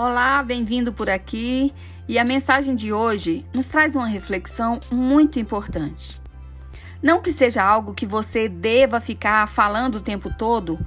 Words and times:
Olá, 0.00 0.44
bem-vindo 0.44 0.92
por 0.92 1.10
aqui. 1.10 1.74
E 2.06 2.20
a 2.20 2.24
mensagem 2.24 2.76
de 2.76 2.92
hoje 2.92 3.42
nos 3.52 3.66
traz 3.66 3.96
uma 3.96 4.06
reflexão 4.06 4.78
muito 4.92 5.40
importante. 5.40 6.22
Não 7.02 7.20
que 7.20 7.32
seja 7.32 7.64
algo 7.64 7.92
que 7.92 8.06
você 8.06 8.48
deva 8.48 9.00
ficar 9.00 9.48
falando 9.48 9.96
o 9.96 10.00
tempo 10.00 10.32
todo, 10.38 10.78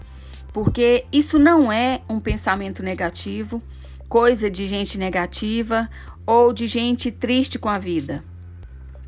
porque 0.54 1.04
isso 1.12 1.38
não 1.38 1.70
é 1.70 2.00
um 2.08 2.22
pensamento 2.22 2.82
negativo, 2.82 3.62
coisa 4.08 4.50
de 4.50 4.66
gente 4.66 4.98
negativa 4.98 5.90
ou 6.26 6.54
de 6.54 6.66
gente 6.66 7.12
triste 7.12 7.60
com 7.60 7.68
a 7.68 7.78
vida. 7.78 8.24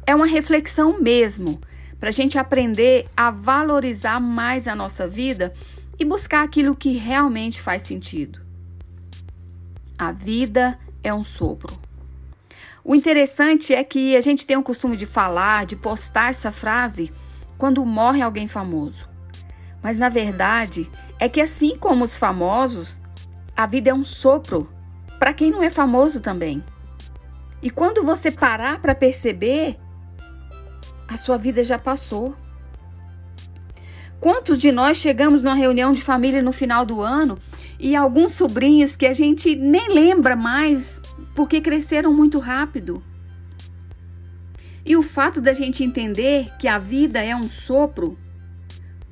É 0.05 0.13
uma 0.13 0.27
reflexão 0.27 0.99
mesmo, 0.99 1.61
para 1.97 2.09
a 2.09 2.11
gente 2.11 2.37
aprender 2.37 3.07
a 3.15 3.31
valorizar 3.31 4.19
mais 4.19 4.67
a 4.67 4.75
nossa 4.75 5.07
vida 5.07 5.53
e 5.97 6.03
buscar 6.03 6.43
aquilo 6.43 6.75
que 6.75 6.91
realmente 6.91 7.61
faz 7.61 7.83
sentido. 7.83 8.42
A 9.97 10.11
vida 10.11 10.79
é 11.03 11.13
um 11.13 11.23
sopro. 11.23 11.79
O 12.83 12.95
interessante 12.95 13.73
é 13.73 13.83
que 13.83 14.15
a 14.15 14.21
gente 14.21 14.45
tem 14.45 14.57
o 14.57 14.63
costume 14.63 14.97
de 14.97 15.05
falar, 15.05 15.65
de 15.65 15.75
postar 15.75 16.29
essa 16.31 16.51
frase 16.51 17.13
quando 17.57 17.85
morre 17.85 18.21
alguém 18.21 18.47
famoso. 18.47 19.07
Mas 19.81 19.97
na 19.97 20.09
verdade 20.09 20.89
é 21.19 21.29
que 21.29 21.39
assim 21.39 21.77
como 21.77 22.03
os 22.03 22.17
famosos, 22.17 23.01
a 23.55 23.65
vida 23.65 23.89
é 23.89 23.93
um 23.93 24.03
sopro 24.03 24.69
para 25.19 25.33
quem 25.33 25.51
não 25.51 25.63
é 25.63 25.69
famoso 25.69 26.19
também. 26.19 26.63
E 27.61 27.69
quando 27.69 28.03
você 28.03 28.29
parar 28.29 28.79
para 28.79 28.93
perceber, 28.93 29.79
a 31.07 31.15
sua 31.15 31.37
vida 31.37 31.63
já 31.63 31.79
passou. 31.79 32.35
Quantos 34.19 34.59
de 34.59 34.71
nós 34.71 34.97
chegamos 34.97 35.41
numa 35.41 35.55
reunião 35.55 35.93
de 35.93 36.01
família 36.01 36.41
no 36.41 36.51
final 36.51 36.85
do 36.85 37.01
ano 37.01 37.39
e 37.79 37.95
alguns 37.95 38.33
sobrinhos 38.33 38.95
que 38.95 39.05
a 39.05 39.13
gente 39.13 39.55
nem 39.55 39.93
lembra 39.93 40.35
mais 40.35 41.01
porque 41.35 41.61
cresceram 41.61 42.13
muito 42.13 42.39
rápido? 42.39 43.03
E 44.85 44.97
o 44.97 45.01
fato 45.01 45.39
da 45.39 45.53
gente 45.53 45.83
entender 45.83 46.51
que 46.59 46.67
a 46.67 46.77
vida 46.77 47.23
é 47.23 47.35
um 47.35 47.43
sopro, 47.43 48.17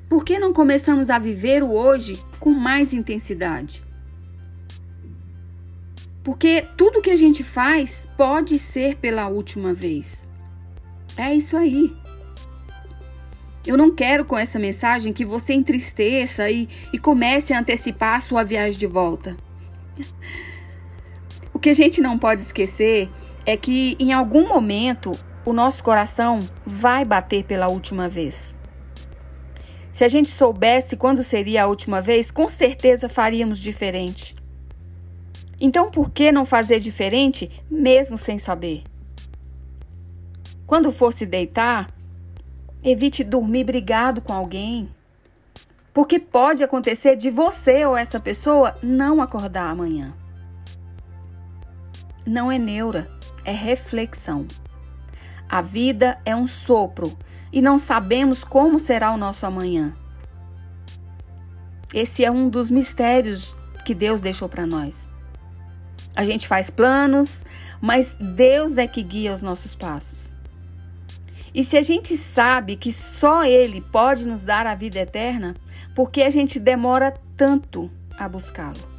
por 0.08 0.24
que 0.24 0.38
não 0.38 0.52
começamos 0.52 1.08
a 1.08 1.18
viver 1.18 1.62
o 1.62 1.72
hoje 1.72 2.22
com 2.38 2.50
mais 2.50 2.92
intensidade? 2.92 3.82
Porque 6.22 6.66
tudo 6.76 7.00
que 7.00 7.10
a 7.10 7.16
gente 7.16 7.42
faz 7.42 8.06
pode 8.16 8.58
ser 8.58 8.96
pela 8.96 9.26
última 9.28 9.72
vez. 9.72 10.28
É 11.16 11.34
isso 11.34 11.56
aí. 11.56 11.92
Eu 13.64 13.76
não 13.76 13.94
quero 13.94 14.24
com 14.24 14.36
essa 14.36 14.58
mensagem 14.58 15.12
que 15.12 15.24
você 15.24 15.54
entristeça 15.54 16.50
e, 16.50 16.68
e 16.92 16.98
comece 16.98 17.52
a 17.52 17.60
antecipar 17.60 18.16
a 18.16 18.20
sua 18.20 18.42
viagem 18.42 18.78
de 18.78 18.86
volta. 18.86 19.36
O 21.54 21.58
que 21.58 21.70
a 21.70 21.74
gente 21.74 22.00
não 22.00 22.18
pode 22.18 22.42
esquecer 22.42 23.08
é 23.46 23.56
que 23.56 23.96
em 24.00 24.12
algum 24.12 24.48
momento 24.48 25.12
o 25.44 25.52
nosso 25.52 25.82
coração 25.82 26.40
vai 26.66 27.04
bater 27.04 27.44
pela 27.44 27.68
última 27.68 28.08
vez. 28.08 28.56
Se 29.92 30.04
a 30.04 30.08
gente 30.08 30.30
soubesse 30.30 30.96
quando 30.96 31.22
seria 31.22 31.64
a 31.64 31.66
última 31.66 32.00
vez, 32.00 32.30
com 32.30 32.48
certeza 32.48 33.08
faríamos 33.08 33.58
diferente. 33.58 34.34
Então, 35.60 35.90
por 35.90 36.10
que 36.10 36.32
não 36.32 36.44
fazer 36.44 36.80
diferente 36.80 37.48
mesmo 37.70 38.18
sem 38.18 38.38
saber? 38.38 38.82
Quando 40.66 40.90
for 40.90 41.12
se 41.12 41.26
deitar, 41.26 41.88
evite 42.82 43.22
dormir 43.22 43.64
brigado 43.64 44.20
com 44.20 44.32
alguém. 44.32 44.88
Porque 45.92 46.18
pode 46.18 46.64
acontecer 46.64 47.16
de 47.16 47.30
você 47.30 47.84
ou 47.84 47.96
essa 47.96 48.18
pessoa 48.18 48.74
não 48.82 49.20
acordar 49.20 49.70
amanhã. 49.70 50.14
Não 52.26 52.50
é 52.50 52.58
neura, 52.58 53.10
é 53.44 53.52
reflexão. 53.52 54.46
A 55.48 55.60
vida 55.60 56.18
é 56.24 56.34
um 56.34 56.46
sopro 56.46 57.16
e 57.52 57.60
não 57.60 57.76
sabemos 57.76 58.42
como 58.42 58.78
será 58.78 59.12
o 59.12 59.18
nosso 59.18 59.44
amanhã. 59.44 59.94
Esse 61.92 62.24
é 62.24 62.30
um 62.30 62.48
dos 62.48 62.70
mistérios 62.70 63.58
que 63.84 63.94
Deus 63.94 64.20
deixou 64.20 64.48
para 64.48 64.66
nós. 64.66 65.08
A 66.16 66.24
gente 66.24 66.48
faz 66.48 66.70
planos, 66.70 67.44
mas 67.80 68.14
Deus 68.14 68.78
é 68.78 68.86
que 68.86 69.02
guia 69.02 69.34
os 69.34 69.42
nossos 69.42 69.74
passos. 69.74 70.31
E 71.54 71.62
se 71.62 71.76
a 71.76 71.82
gente 71.82 72.16
sabe 72.16 72.76
que 72.76 72.90
só 72.90 73.44
Ele 73.44 73.80
pode 73.80 74.26
nos 74.26 74.42
dar 74.42 74.66
a 74.66 74.74
vida 74.74 74.98
eterna, 74.98 75.54
por 75.94 76.10
que 76.10 76.22
a 76.22 76.30
gente 76.30 76.58
demora 76.58 77.12
tanto 77.36 77.90
a 78.18 78.28
buscá-lo? 78.28 78.90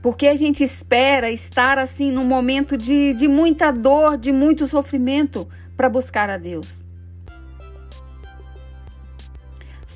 Porque 0.00 0.28
a 0.28 0.36
gente 0.36 0.62
espera 0.62 1.30
estar 1.32 1.78
assim 1.78 2.12
num 2.12 2.24
momento 2.24 2.76
de, 2.76 3.12
de 3.14 3.26
muita 3.26 3.72
dor, 3.72 4.16
de 4.16 4.30
muito 4.30 4.68
sofrimento 4.68 5.48
para 5.76 5.88
buscar 5.88 6.30
a 6.30 6.38
Deus. 6.38 6.84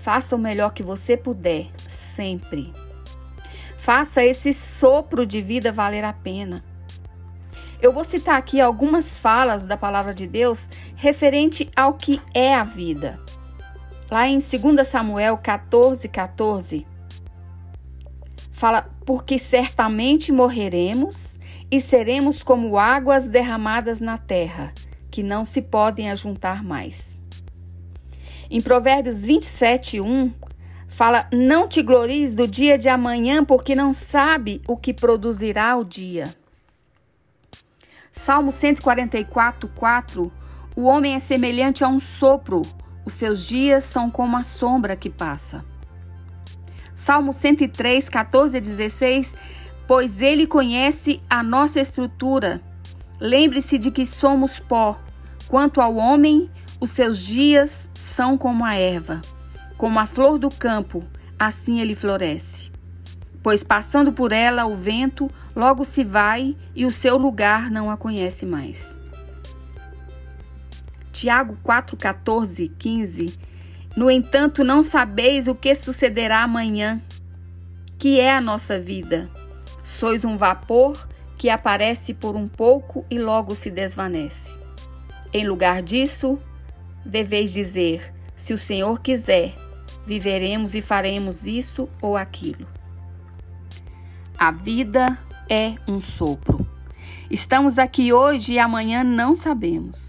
Faça 0.03 0.35
o 0.35 0.39
melhor 0.39 0.73
que 0.73 0.83
você 0.83 1.17
puder, 1.17 1.71
sempre. 1.87 2.73
Faça 3.79 4.25
esse 4.25 4.53
sopro 4.53 5.25
de 5.25 5.41
vida 5.41 5.71
valer 5.71 6.03
a 6.03 6.13
pena. 6.13 6.65
Eu 7.83 7.95
vou 7.95 8.05
citar 8.05 8.37
aqui 8.37 8.61
algumas 8.61 9.19
falas 9.19 9.65
da 9.65 9.75
palavra 9.75 10.13
de 10.13 10.27
Deus 10.27 10.69
referente 10.97 11.71
ao 11.75 11.95
que 11.95 12.21
é 12.35 12.55
a 12.55 12.63
vida. 12.63 13.19
Lá 14.11 14.29
em 14.29 14.39
2 14.39 14.87
Samuel 14.87 15.39
14, 15.39 16.07
14, 16.07 16.87
fala: 18.53 18.91
Porque 19.07 19.39
certamente 19.39 20.31
morreremos 20.31 21.39
e 21.71 21.81
seremos 21.81 22.43
como 22.43 22.79
águas 22.79 23.29
derramadas 23.29 23.99
na 24.01 24.19
terra, 24.19 24.75
que 25.11 25.23
não 25.23 25.43
se 25.43 25.63
podem 25.63 26.11
ajuntar 26.11 26.63
mais. 26.63 27.19
Em 28.51 28.61
Provérbios 28.61 29.25
27, 29.25 30.03
1, 30.03 30.35
fala: 30.87 31.27
Não 31.33 31.67
te 31.67 31.83
glories 31.83 32.37
do 32.37 32.47
dia 32.47 32.77
de 32.77 32.91
amanhã, 32.91 33.43
porque 33.43 33.75
não 33.75 33.95
sabe 33.95 34.61
o 34.69 34.77
que 34.77 34.93
produzirá 34.93 35.75
o 35.77 35.85
dia. 35.85 36.40
Salmo 38.13 38.51
144, 38.51 39.69
4: 39.69 40.33
O 40.75 40.83
homem 40.83 41.15
é 41.15 41.21
semelhante 41.21 41.85
a 41.85 41.89
um 41.89 42.01
sopro, 42.01 42.63
os 43.05 43.15
seus 43.15 43.45
dias 43.47 43.85
são 43.85 44.11
como 44.11 44.37
a 44.37 44.43
sombra 44.43 44.97
que 44.97 45.09
passa. 45.09 45.65
Salmo 46.93 47.33
103, 47.33 48.09
14 48.09 48.57
a 48.57 48.61
16: 48.61 49.35
Pois 49.87 50.21
ele 50.21 50.47
conhece 50.47 51.23
a 51.31 51.43
nossa 51.43 51.81
estrutura. 51.81 52.61
Lembre-se 53.21 53.79
de 53.79 53.91
que 53.91 54.05
somos 54.05 54.59
pó. 54.59 54.99
Quanto 55.49 55.81
ao 55.81 55.97
homem, 55.97 56.51
os 56.81 56.91
seus 56.91 57.19
dias 57.19 57.89
são 57.95 58.37
como 58.37 58.65
a 58.65 58.75
erva, 58.75 59.21
como 59.77 59.99
a 59.99 60.07
flor 60.07 60.39
do 60.39 60.49
campo, 60.49 61.03
assim 61.39 61.81
ele 61.81 61.95
floresce 61.95 62.71
pois 63.43 63.65
passando 63.65 64.13
por 64.13 64.33
ela 64.33 64.67
o 64.67 64.75
vento 64.75 65.31
logo 65.61 65.85
se 65.85 66.03
vai 66.03 66.57
e 66.75 66.87
o 66.87 66.91
seu 66.91 67.19
lugar 67.19 67.71
não 67.71 67.91
a 67.91 67.97
conhece 67.97 68.47
mais. 68.47 68.97
Tiago 71.13 71.59
4, 71.63 71.99
14, 71.99 72.69
15. 72.79 73.39
No 73.95 74.11
entanto, 74.11 74.65
não 74.65 74.83
sabeis 74.83 75.49
o 75.49 75.55
que 75.55 75.75
sucederá 75.75 76.43
amanhã, 76.43 76.99
que 77.99 78.19
é 78.19 78.35
a 78.35 78.41
nossa 78.41 78.81
vida. 78.81 79.29
Sois 79.85 80.25
um 80.25 80.39
vapor 80.39 81.07
que 81.37 81.51
aparece 81.51 82.15
por 82.15 82.37
um 82.37 82.49
pouco 82.49 83.05
e 83.11 83.19
logo 83.19 83.55
se 83.55 83.71
desvanece. 83.71 84.59
Em 85.31 85.47
lugar 85.47 85.83
disso, 85.83 86.39
deveis 87.05 87.53
dizer: 87.53 88.15
se 88.35 88.55
o 88.55 88.59
Senhor 88.59 89.03
quiser, 89.03 89.55
viveremos 90.07 90.75
e 90.75 90.81
faremos 90.81 91.47
isso 91.47 91.87
ou 92.01 92.17
aquilo. 92.17 92.67
A 94.39 94.51
vida 94.51 95.19
é 95.51 95.75
um 95.89 96.01
sopro. 96.01 96.65
Estamos 97.29 97.77
aqui 97.77 98.13
hoje 98.13 98.53
e 98.53 98.59
amanhã 98.59 99.03
não 99.03 99.35
sabemos. 99.35 100.09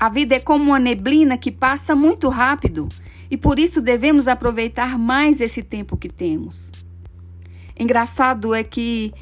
A 0.00 0.08
vida 0.08 0.36
é 0.36 0.40
como 0.40 0.64
uma 0.64 0.78
neblina 0.78 1.36
que 1.36 1.52
passa 1.52 1.94
muito 1.94 2.30
rápido 2.30 2.88
e 3.30 3.36
por 3.36 3.58
isso 3.58 3.82
devemos 3.82 4.26
aproveitar 4.26 4.98
mais 4.98 5.42
esse 5.42 5.62
tempo 5.62 5.98
que 5.98 6.08
temos. 6.08 6.72
Engraçado 7.78 8.54
é 8.54 8.64
que 8.64 9.12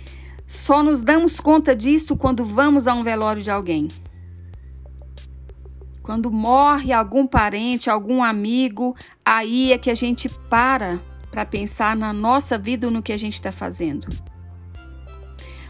só 0.46 0.80
nos 0.82 1.02
damos 1.02 1.40
conta 1.40 1.74
disso 1.74 2.16
quando 2.16 2.44
vamos 2.44 2.86
a 2.86 2.94
um 2.94 3.02
velório 3.02 3.42
de 3.42 3.50
alguém. 3.50 3.88
Quando 6.02 6.30
morre 6.30 6.92
algum 6.92 7.26
parente, 7.26 7.90
algum 7.90 8.22
amigo, 8.22 8.94
aí 9.24 9.72
é 9.72 9.78
que 9.78 9.90
a 9.90 9.94
gente 9.94 10.28
para 10.48 11.00
para 11.32 11.44
pensar 11.44 11.96
na 11.96 12.12
nossa 12.12 12.56
vida 12.56 12.90
no 12.90 13.02
que 13.02 13.12
a 13.12 13.16
gente 13.16 13.34
está 13.34 13.50
fazendo. 13.50 14.06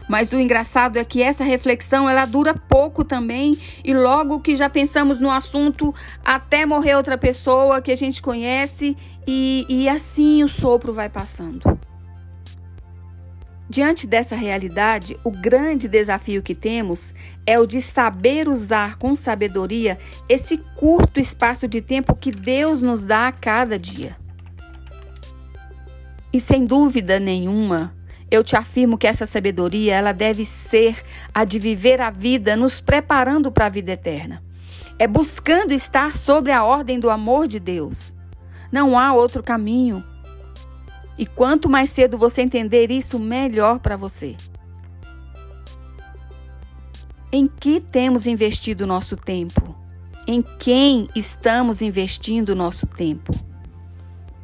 Mas 0.07 0.31
o 0.31 0.39
engraçado 0.39 0.97
é 0.97 1.03
que 1.03 1.21
essa 1.21 1.43
reflexão 1.43 2.09
ela 2.09 2.25
dura 2.25 2.53
pouco 2.53 3.03
também 3.03 3.57
e 3.83 3.93
logo 3.93 4.39
que 4.39 4.55
já 4.55 4.69
pensamos 4.69 5.19
no 5.19 5.29
assunto 5.29 5.93
até 6.23 6.65
morrer 6.65 6.95
outra 6.95 7.17
pessoa 7.17 7.81
que 7.81 7.91
a 7.91 7.95
gente 7.95 8.21
conhece 8.21 8.95
e, 9.27 9.65
e 9.67 9.89
assim 9.89 10.43
o 10.43 10.47
sopro 10.47 10.93
vai 10.93 11.09
passando. 11.09 11.77
Diante 13.69 14.07
dessa 14.07 14.33
realidade, 14.33 15.19
o 15.25 15.31
grande 15.31 15.89
desafio 15.89 16.41
que 16.41 16.55
temos 16.55 17.13
é 17.45 17.59
o 17.59 17.65
de 17.65 17.81
saber 17.81 18.47
usar 18.47 18.97
com 18.97 19.13
sabedoria 19.13 19.99
esse 20.29 20.57
curto 20.77 21.19
espaço 21.19 21.67
de 21.67 21.81
tempo 21.81 22.15
que 22.15 22.31
Deus 22.31 22.81
nos 22.81 23.03
dá 23.03 23.27
a 23.27 23.31
cada 23.33 23.77
dia. 23.77 24.15
E 26.31 26.39
sem 26.39 26.65
dúvida 26.65 27.19
nenhuma, 27.19 27.93
eu 28.29 28.43
te 28.43 28.55
afirmo 28.55 28.97
que 28.97 29.07
essa 29.07 29.25
sabedoria, 29.25 29.95
ela 29.95 30.11
deve 30.11 30.45
ser 30.45 31.01
a 31.33 31.45
de 31.45 31.57
viver 31.57 32.01
a 32.01 32.09
vida 32.09 32.55
nos 32.55 32.81
preparando 32.81 33.51
para 33.51 33.67
a 33.67 33.69
vida 33.69 33.93
eterna. 33.93 34.43
É 34.99 35.07
buscando 35.07 35.71
estar 35.71 36.17
sobre 36.17 36.51
a 36.51 36.63
ordem 36.63 36.99
do 36.99 37.09
amor 37.09 37.47
de 37.47 37.59
Deus. 37.59 38.13
Não 38.71 38.97
há 38.97 39.13
outro 39.13 39.41
caminho. 39.41 40.03
E 41.17 41.25
quanto 41.25 41.69
mais 41.69 41.89
cedo 41.89 42.17
você 42.17 42.41
entender 42.41 42.91
isso, 42.91 43.17
melhor 43.17 43.79
para 43.79 43.95
você. 43.95 44.35
Em 47.31 47.47
que 47.47 47.79
temos 47.79 48.27
investido 48.27 48.85
nosso 48.85 49.15
tempo? 49.15 49.75
Em 50.27 50.41
quem 50.41 51.07
estamos 51.15 51.81
investindo 51.81 52.55
nosso 52.55 52.85
tempo? 52.85 53.33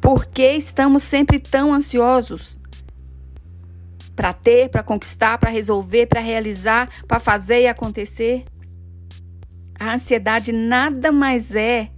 Por 0.00 0.26
que 0.26 0.52
estamos 0.52 1.02
sempre 1.02 1.38
tão 1.38 1.72
ansiosos? 1.72 2.58
Para 4.14 4.32
ter, 4.32 4.68
para 4.68 4.82
conquistar, 4.82 5.38
para 5.38 5.50
resolver, 5.50 6.06
para 6.06 6.20
realizar, 6.20 6.88
para 7.06 7.18
fazer 7.18 7.62
e 7.62 7.66
acontecer? 7.66 8.44
A 9.78 9.94
ansiedade 9.94 10.52
nada 10.52 11.10
mais 11.10 11.54
é 11.54 11.90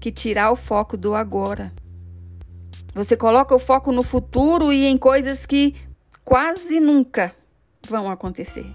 que 0.00 0.10
tirar 0.10 0.50
o 0.50 0.56
foco 0.56 0.96
do 0.96 1.14
agora. 1.14 1.72
Você 2.94 3.16
coloca 3.16 3.54
o 3.54 3.58
foco 3.58 3.92
no 3.92 4.02
futuro 4.02 4.72
e 4.72 4.84
em 4.86 4.96
coisas 4.96 5.46
que 5.46 5.76
quase 6.24 6.80
nunca 6.80 7.34
vão 7.88 8.10
acontecer. 8.10 8.66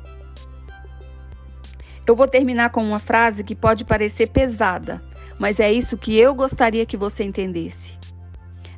Eu 2.06 2.16
vou 2.16 2.28
terminar 2.28 2.70
com 2.70 2.84
uma 2.84 3.00
frase 3.00 3.44
que 3.44 3.56
pode 3.56 3.86
parecer 3.86 4.28
pesada, 4.28 5.04
mas 5.40 5.60
é 5.60 5.72
isso 5.72 5.98
que 5.98 6.18
eu 6.18 6.34
gostaria 6.36 6.86
que 6.86 6.98
você 6.98 7.24
entendesse. 7.24 7.98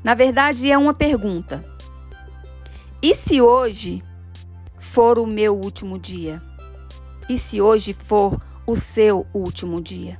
Na 0.04 0.14
verdade, 0.14 0.70
é 0.70 0.78
uma 0.78 0.94
pergunta. 0.94 1.66
E 3.01 3.13
se 3.13 3.42
hoje 3.42 4.03
for 4.80 5.19
o 5.19 5.27
meu 5.27 5.56
último 5.56 6.00
dia? 6.00 6.42
E 7.30 7.38
se 7.38 7.62
hoje 7.62 7.94
for 7.94 8.42
o 8.65 8.75
seu 8.75 9.27
último 9.33 9.81
dia? 9.81 10.19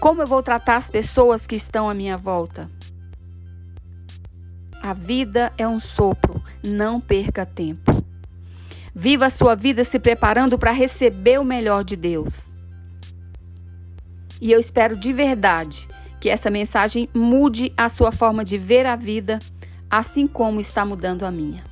Como 0.00 0.22
eu 0.22 0.26
vou 0.26 0.42
tratar 0.42 0.76
as 0.76 0.90
pessoas 0.90 1.46
que 1.46 1.56
estão 1.56 1.88
à 1.88 1.94
minha 1.94 2.16
volta? 2.16 2.70
A 4.82 4.94
vida 4.94 5.52
é 5.58 5.68
um 5.68 5.78
sopro, 5.78 6.42
não 6.64 7.00
perca 7.00 7.44
tempo. 7.44 7.92
Viva 8.94 9.26
a 9.26 9.30
sua 9.30 9.54
vida 9.54 9.84
se 9.84 9.98
preparando 9.98 10.58
para 10.58 10.72
receber 10.72 11.38
o 11.38 11.44
melhor 11.44 11.84
de 11.84 11.96
Deus. 11.96 12.50
E 14.40 14.50
eu 14.50 14.58
espero 14.58 14.96
de 14.96 15.12
verdade 15.12 15.86
que 16.18 16.30
essa 16.30 16.50
mensagem 16.50 17.08
mude 17.14 17.72
a 17.76 17.88
sua 17.88 18.10
forma 18.10 18.42
de 18.42 18.56
ver 18.56 18.86
a 18.86 18.96
vida, 18.96 19.38
assim 19.90 20.26
como 20.26 20.60
está 20.60 20.84
mudando 20.84 21.24
a 21.24 21.30
minha. 21.30 21.64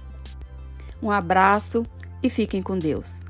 Um 1.02 1.10
abraço 1.10 1.86
e 2.22 2.28
fiquem 2.28 2.60
com 2.60 2.76
Deus. 2.76 3.22